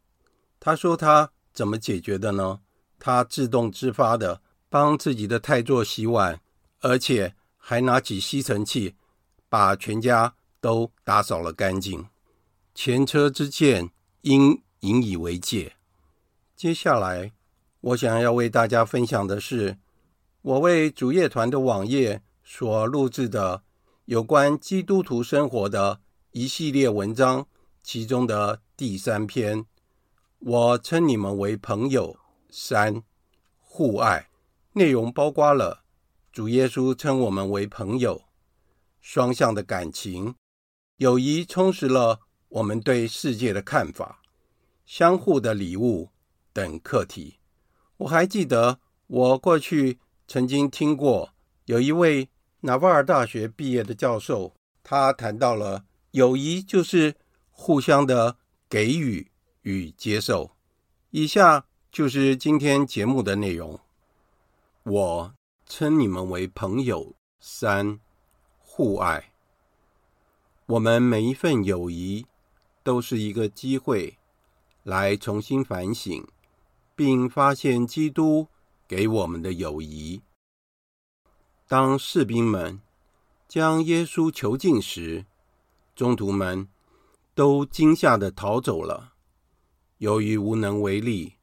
[0.58, 1.32] 他说他。
[1.56, 2.60] 怎么解决的呢？
[2.98, 6.38] 他自动自发的帮自己的太座洗碗，
[6.80, 8.94] 而且还拿起吸尘器
[9.48, 12.06] 把全家都打扫了干净。
[12.74, 13.90] 前车之鉴，
[14.20, 15.76] 应引以为戒。
[16.54, 17.32] 接下来，
[17.80, 19.78] 我想要为大家分享的是
[20.42, 23.62] 我为主业团的网页所录制的
[24.04, 26.00] 有关基督徒生活的
[26.32, 27.46] 一系列文章，
[27.82, 29.64] 其中的第三篇。
[30.38, 32.18] 我称你们为朋友。
[32.48, 33.02] 三、
[33.58, 34.30] 互爱
[34.72, 35.82] 内容包括了
[36.32, 38.22] 主耶稣称我们为朋友，
[39.00, 40.34] 双向的感情，
[40.96, 44.22] 友谊充实了我们对世界的看法，
[44.86, 46.10] 相互的礼物
[46.52, 47.38] 等课题。
[47.98, 51.34] 我还记得我过去曾经听过
[51.66, 57.16] 有一位纳瓦尔大学毕业的教授，他谈到了友谊就是
[57.50, 59.30] 互相的给予。
[59.66, 60.52] 与接受。
[61.10, 63.80] 以下就是今天节目的内容。
[64.84, 65.34] 我
[65.66, 67.14] 称你们为朋友。
[67.38, 68.00] 三、
[68.58, 69.32] 互爱。
[70.66, 72.26] 我们每一份友谊
[72.82, 74.18] 都是一个机会，
[74.82, 76.26] 来重新反省，
[76.96, 78.48] 并发现基督
[78.88, 80.22] 给我们的友谊。
[81.68, 82.80] 当士兵们
[83.46, 85.26] 将耶稣囚禁时，
[85.94, 86.68] 宗徒们
[87.34, 89.12] 都惊吓地逃走了。
[89.98, 91.36] 由于无能为力，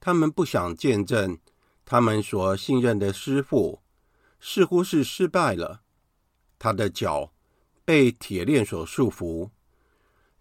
[0.00, 1.38] 他们不想见证
[1.84, 3.80] 他们所信任的师傅
[4.40, 5.82] 似乎是失败了。
[6.58, 7.32] 他的脚
[7.84, 9.50] 被铁链所束缚。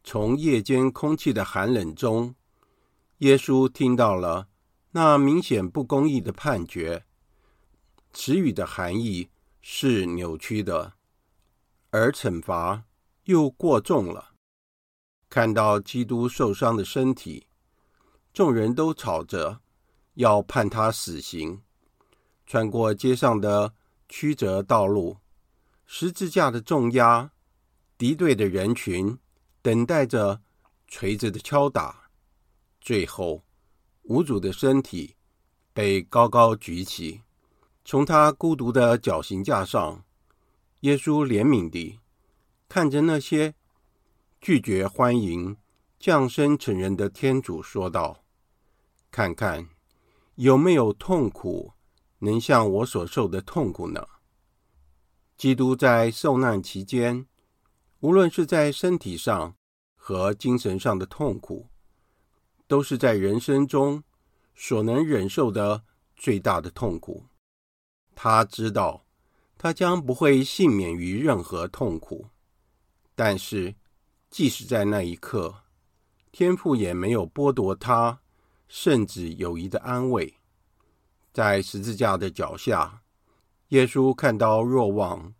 [0.04, 2.34] 从夜间空气的寒冷中，
[3.20, 4.48] 耶稣听到了
[4.92, 7.06] 那明显不公义的判决。
[8.12, 9.30] 词语的含义
[9.62, 10.94] 是扭曲的，
[11.92, 12.86] 而惩罚
[13.26, 14.34] 又过重了。
[15.30, 17.46] 看到基督受伤的身体。
[18.34, 19.60] 众人都吵着
[20.14, 21.62] 要判他死刑，
[22.46, 23.74] 穿过街上的
[24.08, 25.18] 曲折道路，
[25.86, 27.32] 十字架的重压，
[27.98, 29.18] 敌对的人群
[29.62, 30.42] 等待着
[30.88, 32.10] 锤子的敲打，
[32.80, 33.44] 最后
[34.04, 35.16] 无主的身体
[35.74, 37.22] 被高高举起，
[37.84, 40.04] 从他孤独的绞刑架上，
[40.82, 42.00] 耶稣怜悯地
[42.70, 43.54] 看着那些
[44.40, 45.58] 拒绝欢迎
[46.00, 48.21] 降生成人的天主，说道。
[49.12, 49.68] 看看
[50.36, 51.74] 有没有痛苦
[52.20, 54.08] 能像我所受的痛苦呢？
[55.36, 57.28] 基督在受难期间，
[58.00, 59.54] 无论是在身体上
[59.96, 61.68] 和精神上的痛苦，
[62.68, 64.02] 都是在人生中
[64.56, 65.84] 所能忍受的
[66.16, 67.26] 最大的痛苦。
[68.16, 69.06] 他知道，
[69.58, 72.30] 他将不会幸免于任何痛苦。
[73.14, 73.76] 但是，
[74.30, 75.64] 即使在那一刻，
[76.32, 78.21] 天父也没有剥夺他
[78.74, 80.34] 甚至友谊的安慰。
[81.34, 83.02] 在十字架的脚下，
[83.68, 85.34] 耶稣看到若望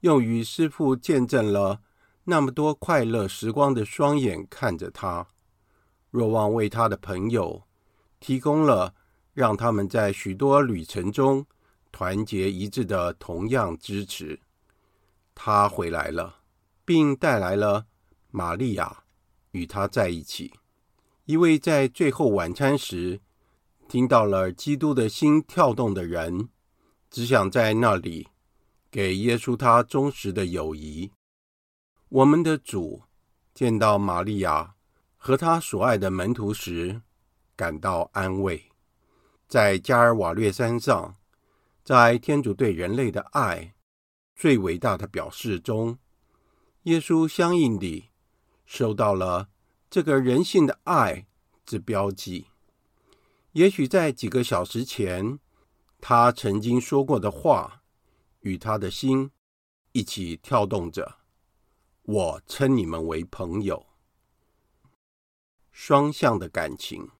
[0.00, 1.80] 用与师父见证了
[2.24, 5.28] 那么多快乐时光的双眼看着他。
[6.10, 7.62] 若望为他的朋友
[8.18, 8.92] 提供了
[9.32, 11.46] 让他们在许多旅程中
[11.92, 14.40] 团结一致的同样支持。
[15.36, 16.40] 他回来了，
[16.84, 17.86] 并带来了
[18.32, 19.04] 玛利亚
[19.52, 20.52] 与他在一起，
[21.24, 23.20] 一位在最后晚餐时
[23.88, 26.48] 听到了基督的心跳动的人，
[27.10, 28.28] 只想在那里
[28.90, 31.12] 给耶稣他忠实的友谊。
[32.08, 33.02] 我们的主
[33.54, 34.74] 见到玛利亚。
[35.24, 37.02] 和他所爱的门徒时，
[37.54, 38.72] 感到安慰。
[39.46, 41.14] 在加尔瓦略山上，
[41.84, 43.72] 在天主对人类的爱
[44.34, 45.96] 最伟大的表示中，
[46.82, 48.08] 耶稣相应地
[48.66, 49.48] 受到了
[49.92, 51.26] 这个人性的爱
[51.66, 52.46] 之标记。
[53.52, 55.38] 也许在几个小时前，
[56.00, 57.82] 他曾经说过的话，
[58.40, 59.30] 与他的心
[59.92, 61.18] 一起跳动着。
[62.04, 63.84] 我称你们为朋友。
[65.70, 67.10] 双向的感情，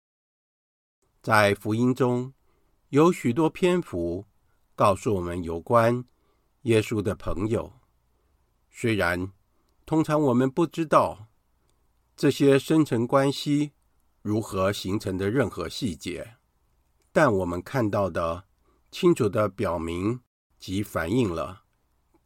[1.21, 2.33] 在福音中
[2.89, 4.25] 有许多篇幅
[4.75, 6.03] 告诉我们有关
[6.63, 7.75] 耶稣的朋友。
[8.71, 9.31] 虽然
[9.85, 11.27] 通常我们不知道
[12.23, 13.73] 这些深层关系
[14.21, 16.37] 如何形成的任何细节，
[17.11, 18.45] 但我们看到的
[18.93, 20.21] 清楚地表明
[20.57, 21.65] 及反映了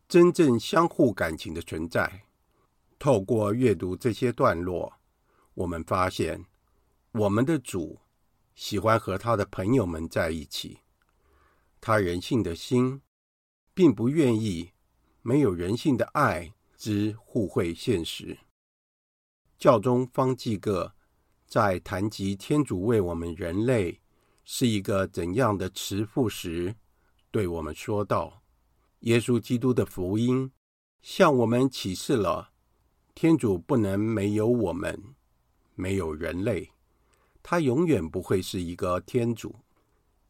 [0.07, 2.27] 真正相互感情的存在。
[2.99, 4.93] 透过阅读这些段落。
[5.55, 6.45] 我们发现，
[7.13, 7.99] 我们的主
[8.55, 10.81] 喜欢和他的朋友们在一起。
[11.81, 13.01] 他人性的心，
[13.73, 14.73] 并不愿意
[15.23, 18.41] 没有人性的爱之互惠现实。
[19.59, 20.95] 教宗方济各
[21.47, 24.01] 在谈及天主为我们人类
[24.45, 26.75] 是一个怎样的慈父时，
[27.31, 28.43] 对我们说道
[29.01, 30.53] ：“耶稣基督的福音
[31.01, 32.51] 向我们启示了
[33.15, 35.15] 天主不能没有我们。”
[35.79, 36.73] 没有人类，
[37.43, 39.57] 他永远不会是一个天主，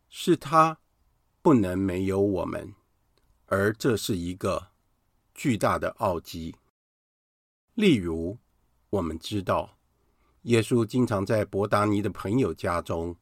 [0.08, 0.80] 是他
[1.40, 2.74] 不能没有我们，
[3.46, 4.72] 而这是一个
[5.32, 6.56] 巨大的奥迹。
[7.74, 8.36] 例如，
[8.96, 9.76] 我们知道，
[10.44, 13.14] 耶稣经常在伯达尼的朋友家中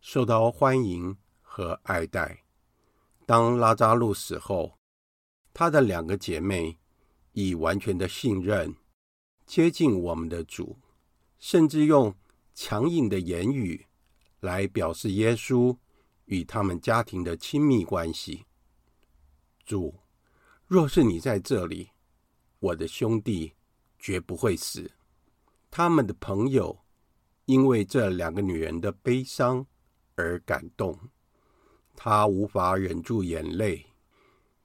[0.00, 2.44] 受到欢迎和爱戴。
[3.26, 4.78] 当拉扎路死后，
[5.52, 6.78] 他的两个姐妹
[7.32, 8.74] 以完全的信任
[9.44, 10.78] 接近我们的主。
[11.38, 12.12] 甚至用
[12.54, 13.86] 强硬的言语
[14.40, 15.76] 来表示耶稣
[16.24, 18.44] 与他们家庭的亲密关系。
[19.64, 19.94] 主，
[20.66, 21.90] 若是你在这里，
[22.58, 23.52] 我的兄弟
[23.98, 24.90] 绝不会死。
[25.70, 26.80] 他们的朋友
[27.44, 29.66] 因为这两个女人的悲伤
[30.16, 30.98] 而感动，
[31.94, 33.86] 他无法忍住眼泪。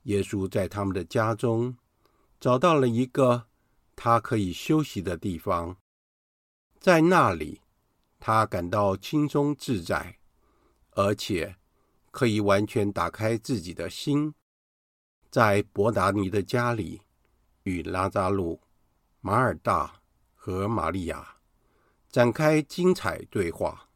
[0.03, 1.77] 耶稣在他们的家中
[2.39, 3.45] 找到了一个
[3.95, 5.77] 他可以休息的地方。
[6.79, 7.61] 在那里，
[8.19, 10.17] 他感到轻松自在，
[10.91, 11.55] 而且
[12.11, 14.33] 可以完全打开自己的心。
[15.29, 17.01] 在伯达尼的家里，
[17.63, 18.59] 与拉扎路、
[19.21, 20.01] 马尔大
[20.45, 21.35] 和玛利亚
[22.09, 23.87] 展开精彩对话，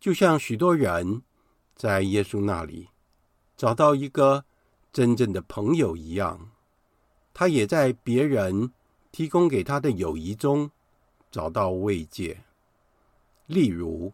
[0.00, 1.22] 就像许多人
[1.76, 2.88] 在耶稣那里
[3.56, 4.44] 找到一个
[4.92, 6.50] 真正的朋友一样。
[7.32, 8.72] 他也在别人
[9.12, 10.70] 提供给他的友谊中。
[11.30, 12.44] 找到慰藉。
[13.46, 14.12] 例如，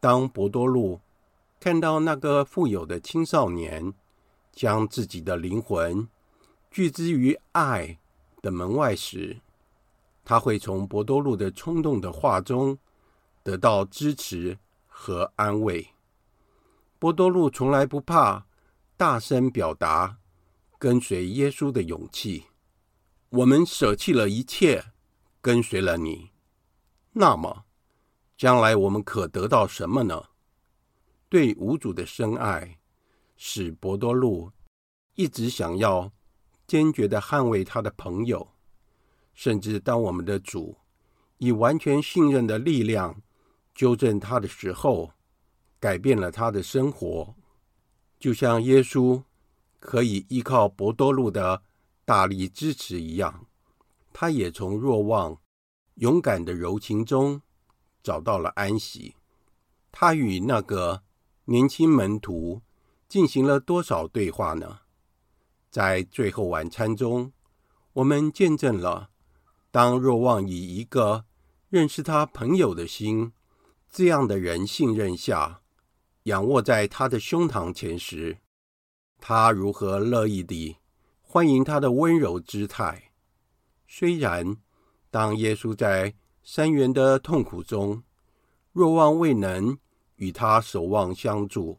[0.00, 1.00] 当伯多禄
[1.58, 3.94] 看到那个富有的青少年
[4.52, 6.06] 将自己的灵魂
[6.70, 7.98] 拒之于爱
[8.42, 9.38] 的门外时，
[10.24, 12.78] 他会从伯多禄的冲动的话中
[13.42, 15.86] 得到支持和安慰。
[16.98, 18.46] 伯多禄从来不怕
[18.96, 20.18] 大声表达
[20.78, 22.44] 跟随耶稣的勇气。
[23.30, 24.84] 我们舍弃了一切，
[25.40, 26.30] 跟随了你。
[27.12, 27.64] 那么，
[28.36, 30.22] 将来我们可得到什么呢？
[31.28, 32.78] 对无主的深爱，
[33.36, 34.52] 使伯多禄
[35.14, 36.12] 一直想要
[36.66, 38.51] 坚决的捍卫他的朋友，
[39.34, 40.76] 甚至当我们的主
[41.38, 43.20] 以完全信任的力量
[43.74, 45.12] 纠正他的时候，
[45.80, 47.34] 改变了他的生活，
[48.18, 49.22] 就像耶稣
[49.78, 51.62] 可以依靠伯多禄的
[52.04, 53.46] 大力支持一样，
[54.12, 55.38] 他也从若望。
[55.96, 57.42] 勇敢的柔情中
[58.02, 59.14] 找到了安息。
[59.90, 61.02] 他与那个
[61.44, 62.62] 年轻门徒
[63.06, 64.80] 进行了多少对话呢？
[65.70, 67.30] 在最后晚餐中，
[67.92, 69.10] 我们见证了，
[69.72, 71.24] 当若望以一个
[71.70, 73.32] 认识他朋友的心，
[73.88, 75.62] 这样的人信任下，
[76.24, 78.36] 仰卧在他的胸膛前时，
[79.18, 80.76] 他如何乐意地
[81.22, 83.12] 欢迎他的温柔姿态。
[83.88, 84.58] 虽然
[85.10, 88.02] 当耶稣在三元的痛苦中，
[88.72, 89.78] 若望未能
[90.16, 91.78] 与他守望相助，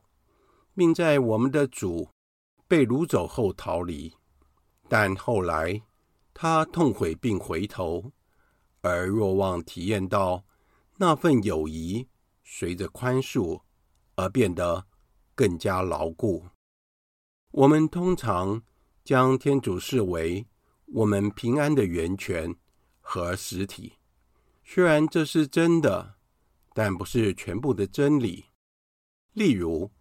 [0.73, 2.09] 并在我们的主
[2.67, 4.15] 被掳走后逃离，
[4.89, 5.83] 但后来
[6.33, 8.11] 他痛悔并回头，
[8.81, 10.43] 而若望体验到
[10.97, 12.07] 那份友谊
[12.43, 13.61] 随着宽恕
[14.15, 14.85] 而变得
[15.35, 16.45] 更加牢固。
[17.51, 18.63] 我们通常
[19.03, 20.47] 将天主视为
[20.87, 22.55] 我们平安的源泉
[22.99, 23.93] 和实体，
[24.63, 26.15] 虽然这是真的，
[26.73, 28.45] 但不是全部的真理。
[29.33, 29.91] 例如，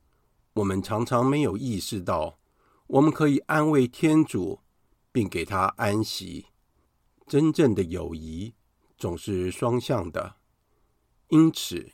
[0.55, 2.39] 我们常常没有意识到，
[2.87, 4.62] 我们可以安慰天主，
[5.13, 6.47] 并给他安息。
[7.29, 8.55] 真正的友谊
[8.99, 10.37] 总是双向的，
[11.29, 11.93] 因此，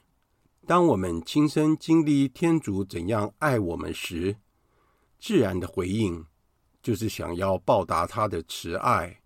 [0.66, 4.36] 当我们亲身经历天主怎样爱我们时，
[5.18, 6.24] 自然的回应
[6.82, 9.20] 就是想要报答他的慈爱，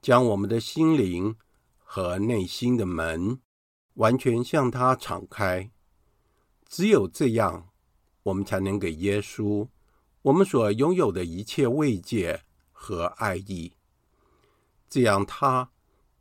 [0.00, 1.34] 将我们的心灵
[1.78, 3.40] 和内心的门
[3.94, 5.72] 完全向他敞开。
[6.68, 7.70] 只有这样。
[8.24, 9.68] 我们才能给耶稣
[10.22, 12.42] 我们所拥有的一切慰藉
[12.84, 13.72] 和爱意，
[14.90, 15.70] 这样他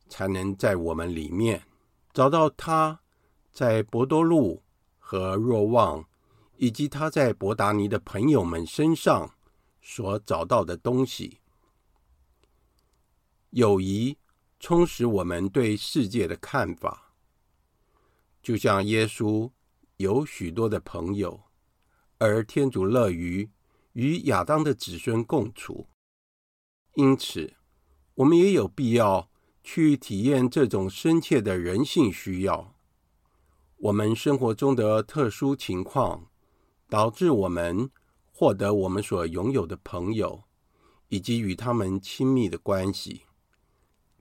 [0.07, 1.61] 才能在我们里面
[2.13, 3.01] 找到他
[3.51, 4.63] 在博多路
[4.97, 6.07] 和若望
[6.55, 9.29] 以及他在博达尼的朋友们身上
[9.81, 11.39] 所找到的东西。
[13.49, 14.17] 友谊
[14.57, 17.13] 充实我们对世界的看法，
[18.41, 19.51] 就像耶稣
[19.97, 21.41] 有许多的朋友。
[22.19, 23.51] 而天主乐于
[23.91, 25.85] 与亚当的子孙共处，
[26.95, 27.53] 因此
[28.15, 29.29] 我们也有必要
[29.63, 32.75] 去体验这种深切的人性需要。
[33.77, 36.27] 我们生活中的特殊情况，
[36.87, 37.89] 导致我们
[38.31, 40.43] 获得我们所拥有的朋友，
[41.09, 43.23] 以及与他们亲密的关系。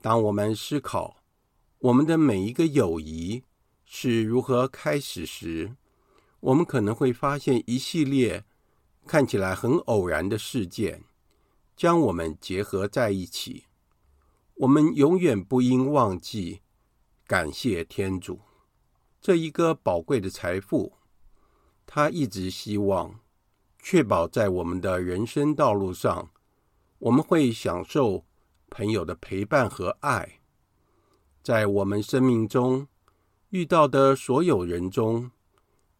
[0.01, 1.23] 当我们思考
[1.79, 3.43] 我们的每一个友谊
[3.85, 5.75] 是如何开始时，
[6.39, 8.43] 我们可能会发现一系列
[9.05, 11.03] 看起来很偶然的事件，
[11.75, 13.65] 将我们结合在一起。
[14.55, 16.61] 我们永远不应忘记
[17.25, 18.41] 感谢天主，
[19.19, 20.93] 这一个宝贵的财富。
[21.85, 23.19] 他一直希望
[23.79, 26.31] 确保在我们的人生道路上，
[26.99, 28.25] 我们会享受
[28.69, 30.39] 朋友的陪伴和爱。
[31.41, 32.87] 在我们生命中
[33.49, 35.31] 遇到的所有人中，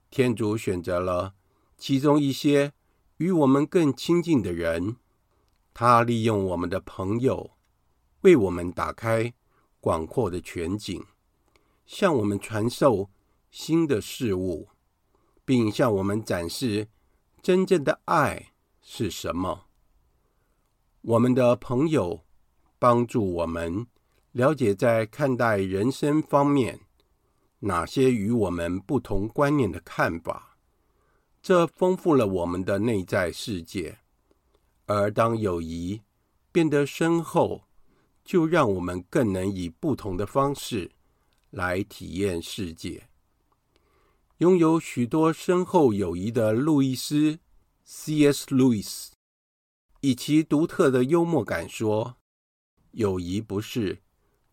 [0.10, 1.34] 天主选择了
[1.78, 2.72] 其中一些
[3.18, 4.96] 与我们更亲近的人，
[5.74, 7.52] 他利用我们的朋友，
[8.22, 9.34] 为我们打开
[9.80, 11.04] 广阔的全景，
[11.86, 13.10] 向我们传授
[13.50, 14.70] 新的事物，
[15.44, 16.88] 并向我们展示
[17.42, 19.66] 真正的爱是什么。
[21.02, 22.24] 我们的朋友
[22.80, 23.88] 帮助我们
[24.32, 26.80] 了解在看待人生方面，
[27.60, 30.56] 哪些与我们不同观念的看法，
[31.42, 34.03] 这丰富了我们的内在世界。
[34.86, 36.02] 而当友谊
[36.52, 37.64] 变得深厚，
[38.24, 40.92] 就让我们更能以不同的方式
[41.50, 43.08] 来体验世界。
[44.38, 47.40] 拥有许多深厚友谊的路易斯
[47.86, 48.48] （C.S.
[48.48, 49.12] Lewis）
[50.02, 52.18] 以其独特的幽默感说
[52.92, 54.02] ：“友谊不是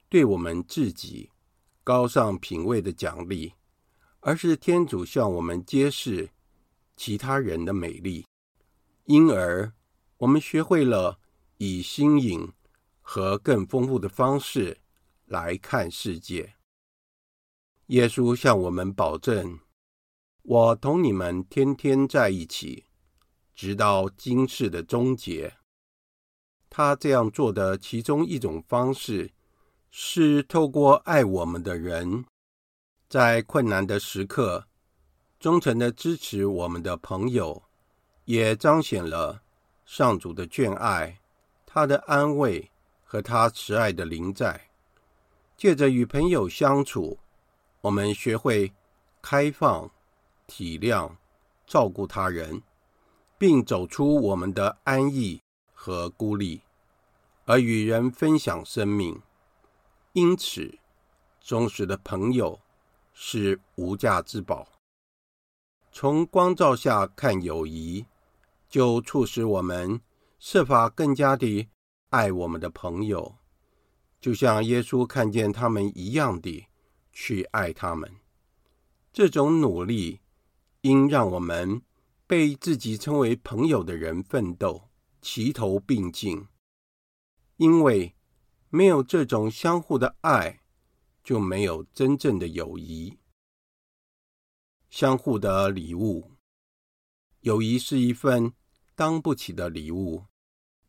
[0.09, 1.31] 对我们自己。”
[1.83, 3.55] 高尚品味的奖励，
[4.21, 6.31] 而是天主向我们揭示
[6.95, 8.25] 其他人的美丽，
[9.07, 9.73] 因而
[10.21, 11.19] 我们学会了
[11.57, 12.53] 以新颖
[13.01, 14.79] 和更丰富的方式
[15.25, 16.55] 来看世界。
[17.87, 19.59] 耶稣向我们保证
[20.45, 22.85] ：“我同你们天天在一起，
[23.55, 25.55] 直到今世的终结。”
[26.69, 29.33] 他这样做的其中一种方式。
[29.93, 32.25] 是透过爱我们的人，
[33.09, 34.69] 在困难的时刻
[35.41, 37.65] 忠诚的支持我们的朋友，
[38.25, 39.43] 也彰显了
[39.93, 41.19] 上主的眷爱、
[41.67, 42.71] 他的安慰
[43.03, 44.69] 和他慈爱的临在。
[45.57, 47.19] 借着与朋友相处，
[47.81, 48.73] 我们学会
[49.21, 49.91] 开放、
[50.47, 51.11] 体谅、
[51.67, 52.63] 照顾他人，
[53.37, 56.63] 并走出我们的安逸和孤立，
[57.45, 59.21] 而与人分享生命。
[60.13, 60.79] 因此，
[61.41, 62.61] 忠实的朋友
[63.13, 64.69] 是无价之宝。
[65.91, 68.07] 从光照下看友谊，
[68.71, 70.01] 就促使我们
[70.39, 71.69] 设法更加地
[72.09, 73.37] 爱我们的朋友，
[74.21, 76.67] 就像耶稣看见他们一样的
[77.13, 78.11] 去爱他们。
[79.13, 80.21] 这种努力，
[80.83, 81.83] 应让我们
[82.29, 84.89] 被自己称为朋友的人奋斗，
[85.21, 86.47] 齐头并进。
[87.57, 88.15] 因为
[88.69, 90.61] 没有这种相互的爱，
[91.25, 93.19] 就没有真正的友谊。
[94.89, 96.31] 相互的礼物，
[97.41, 98.53] 友谊是一份
[99.01, 100.27] 当不起的礼物，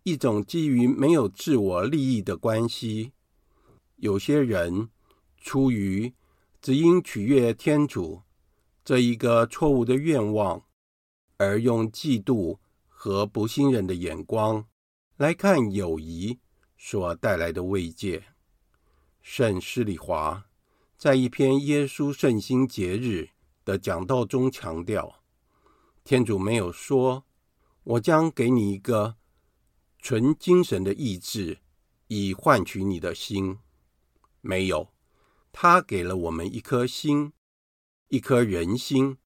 [0.03, 3.14] 一种基于没有自我利益的关系。
[3.95, 4.89] 有些人
[5.38, 6.14] 出于
[6.62, 8.22] 只因取悦天主
[8.84, 10.62] 这一个错误的愿望，
[11.38, 12.59] 而用嫉妒
[12.89, 14.68] 和不信任的眼光
[15.16, 16.38] 来看友谊
[16.78, 18.22] 所带来的慰藉。
[19.22, 20.43] 圣施礼华
[20.97, 23.30] 在一篇耶稣圣心节日
[23.64, 25.24] 的讲道中强调，
[26.03, 27.24] 天主没有说
[27.84, 29.16] ：“我将给你一个
[30.00, 31.60] 纯精神的意志，
[32.08, 33.60] 以换取你的心。”
[34.42, 34.94] 没有，
[35.52, 37.34] 他给了我们一颗心，
[38.08, 39.18] 一颗人心，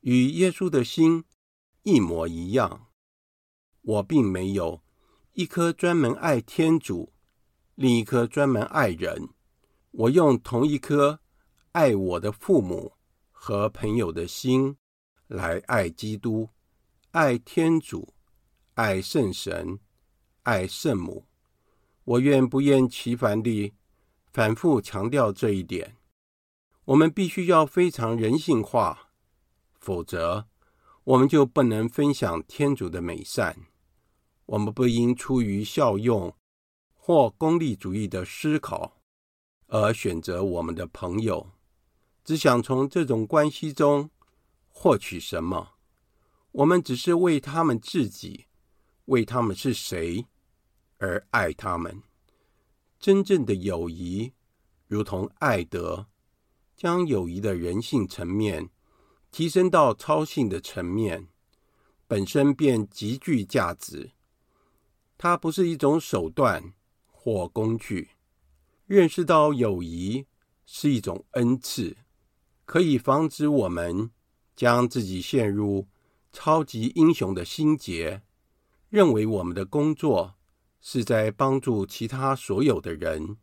[0.00, 1.24] 与耶稣的心
[1.82, 2.88] 一模一样。
[3.82, 4.82] 我并没有
[5.32, 7.12] 一颗专门爱天主，
[7.74, 9.28] 另一颗专门爱人。
[9.90, 11.20] 我用同一颗
[11.72, 12.94] 爱我的父母。
[13.40, 14.76] 和朋友的心
[15.28, 16.50] 来爱基督，
[17.12, 18.12] 爱天主，
[18.74, 19.80] 爱圣神，
[20.42, 21.24] 爱圣母。
[22.04, 23.72] 我愿不厌其烦地
[24.30, 25.96] 反复强调这一点。
[26.84, 29.08] 我们必须要非常人性化，
[29.80, 30.48] 否则
[31.04, 33.56] 我们就不能分享天主的美善。
[34.44, 36.36] 我们不应出于效用
[36.92, 39.00] 或功利主义的思考
[39.68, 41.52] 而选择我们的朋友。
[42.22, 44.10] 只想从这种关系中
[44.68, 45.77] 获取什么？
[46.52, 48.46] 我们只是为他们自己，
[49.06, 50.26] 为他们是谁
[50.98, 52.02] 而爱他们。
[52.98, 54.32] 真正的友谊，
[54.86, 56.06] 如同爱德，
[56.76, 58.70] 将友谊的人性层面
[59.30, 61.28] 提升到超性的层面，
[62.06, 64.12] 本身便极具价值。
[65.16, 66.72] 它不是一种手段
[67.06, 68.10] 或工具。
[68.86, 70.26] 认识到友谊
[70.64, 71.96] 是一种恩赐。
[72.64, 74.10] 可以防止我们
[74.54, 75.86] 将自己陷入
[76.32, 78.22] 超级英雄的心结，
[78.88, 80.34] 认为我们的工作
[80.80, 83.36] 是在帮助其他所有的人，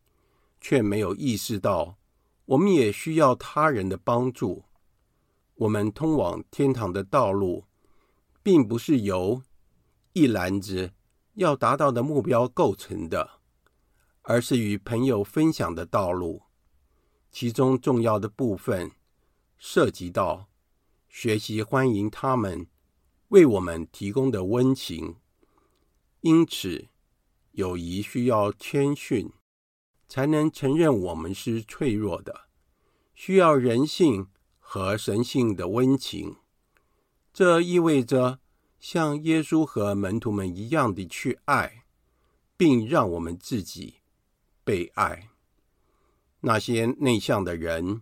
[0.62, 1.98] 却没有意识到
[2.46, 4.66] 我们也需要他人的帮助。
[5.56, 7.66] 我们通往天堂的道路，
[8.44, 9.42] 并不是由
[10.14, 10.92] 一篮子
[11.34, 13.40] 要达到的目标构成的，
[14.22, 16.44] 而是与朋友分享的道路，
[17.32, 18.92] 其中重要的部分。
[19.58, 20.50] 涉及到
[21.08, 22.68] 学习欢迎他们
[23.30, 25.16] 为我们提供的温情，
[26.22, 26.88] 因此
[27.52, 29.32] 友谊需要谦逊，
[30.08, 32.48] 才能承认我们是脆弱的，
[33.14, 34.28] 需要人性
[34.60, 36.38] 和神性的温情。
[37.34, 38.40] 这意味着
[38.80, 41.86] 像耶稣和门徒们一样的去爱，
[42.56, 43.96] 并让我们自己
[44.64, 45.30] 被爱。
[46.42, 48.02] 那些内向的人。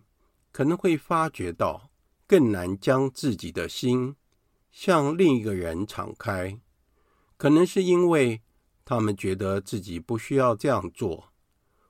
[0.56, 1.90] 可能会发觉到
[2.28, 4.14] 更难将自己的心
[4.74, 6.58] 向另一个人敞开，
[7.36, 8.42] 可能是因为
[8.84, 11.32] 他们觉得自己不需要这样做，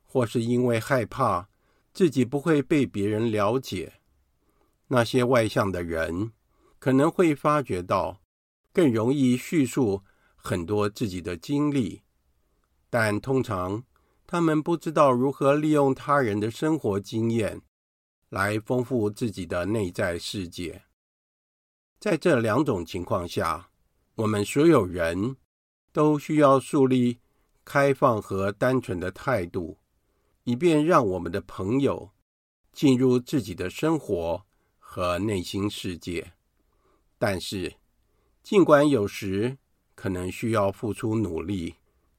[0.03, 1.49] 或是因为害怕
[1.91, 3.93] 自己不会被别人了解。
[4.89, 6.31] 那些外向的人
[6.77, 8.21] 可能会发觉到
[8.71, 10.03] 更容易叙述
[10.35, 12.03] 很多自己的经历，
[12.91, 13.83] 但通常
[14.27, 17.63] 他们不知道如何利用他人的生活经验。
[18.29, 20.84] 来丰富自己的内在世界。
[22.05, 23.67] 在这两种情况下，
[24.13, 25.37] 我们所有人
[25.91, 27.17] 都需要树立
[27.63, 29.79] 开放和单纯的态度，
[30.43, 32.11] 以便让我们的朋友
[32.71, 34.45] 进入自己的生活
[34.77, 36.33] 和内心世界。
[37.17, 37.73] 但是，
[38.43, 39.57] 尽管有时
[39.95, 41.73] 可能需要付出努力，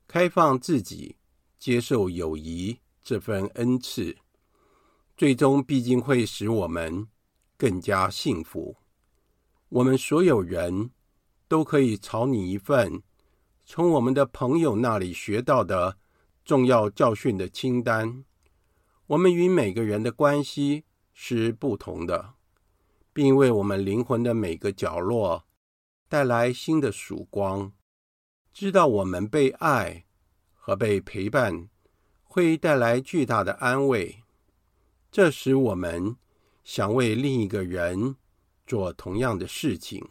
[0.08, 1.14] 开放自己，
[1.60, 4.16] 接受友谊这份恩赐。
[5.16, 7.06] 最终毕竟会使我们
[7.56, 8.76] 更加幸福。
[9.76, 10.90] 我们所有人
[11.48, 13.02] 都可以草拟一份
[13.66, 15.98] 从我们的朋友那里学到的
[16.46, 18.24] 重要教训的清单。
[19.08, 22.34] 我们与每个人的关系是不同的，
[23.12, 25.44] 并为我们灵魂的每个角落
[26.08, 27.70] 带来新的曙光。
[28.54, 30.06] 知道我们被爱
[30.54, 31.68] 和被陪伴
[32.22, 34.22] 会带来巨大的安慰。
[35.12, 36.16] 这使我们
[36.64, 38.16] 想为另一个人
[38.66, 40.06] 做同样的事情。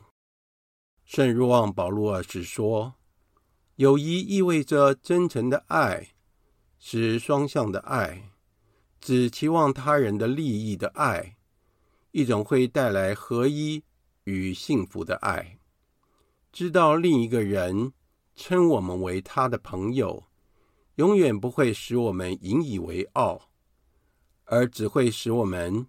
[1.04, 2.96] 圣若望保禄二世说
[3.78, 6.16] ：“友谊意味着真诚的爱，
[6.80, 8.32] 是双向的爱，
[9.00, 11.38] 只期望他人的利益的爱，
[12.10, 13.84] 一种会带来合一
[14.24, 15.60] 与幸福的爱。
[16.52, 17.94] 知道另一个人
[18.36, 20.26] 称我们为他的朋友，
[20.96, 23.50] 永远不会使我们引以为傲，
[24.46, 25.86] 而只会使我们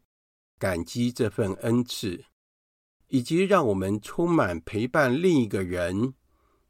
[0.58, 2.22] 感激这份恩赐。”
[3.08, 6.14] 以及让我们充满陪伴另一个人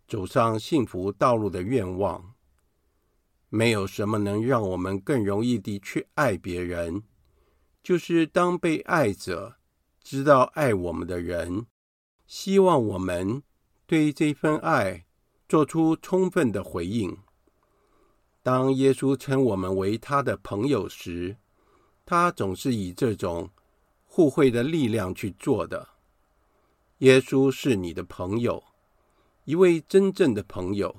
[0.07, 2.35] 走上幸福道路的愿望。
[3.49, 7.05] 没有什么能让我们更容易地去爱别人，
[7.83, 9.57] 就是当被爱者
[10.03, 11.67] 知道爱我们的人，
[12.27, 13.43] 希望我们
[13.87, 15.07] 对这份爱
[15.49, 17.17] 做出充分的回应。
[18.43, 21.37] 当耶稣称我们为他的朋友时，
[22.05, 23.51] 他总是以这种
[24.05, 25.96] 互惠的力量去做的。
[27.01, 28.65] 耶稣是你的朋友，
[29.45, 30.97] 一位真正的朋友。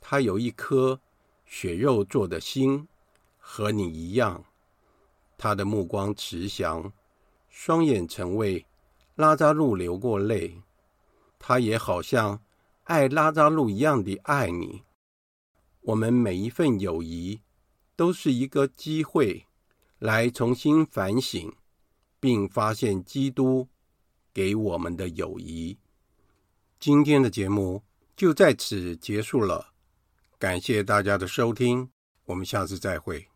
[0.00, 0.98] 他有一颗
[1.44, 2.88] 血肉做的心，
[3.36, 4.42] 和你一样。
[5.36, 6.90] 他的目光慈祥，
[7.50, 8.64] 双眼曾为
[9.14, 10.62] 拉扎路流过泪。
[11.38, 12.40] 他也好像
[12.84, 14.84] 爱拉扎路一样的爱你。
[15.82, 17.42] 我们每一份友谊，
[17.94, 19.46] 都是一个机会，
[19.98, 21.52] 来重新反省，
[22.18, 23.68] 并发现基督。
[24.40, 25.76] 给我们的友谊。
[26.78, 27.84] 今天的节目
[28.16, 29.74] 就在此结束了，
[30.38, 31.90] 感谢大家的收听，
[32.24, 33.29] 我们下次再会。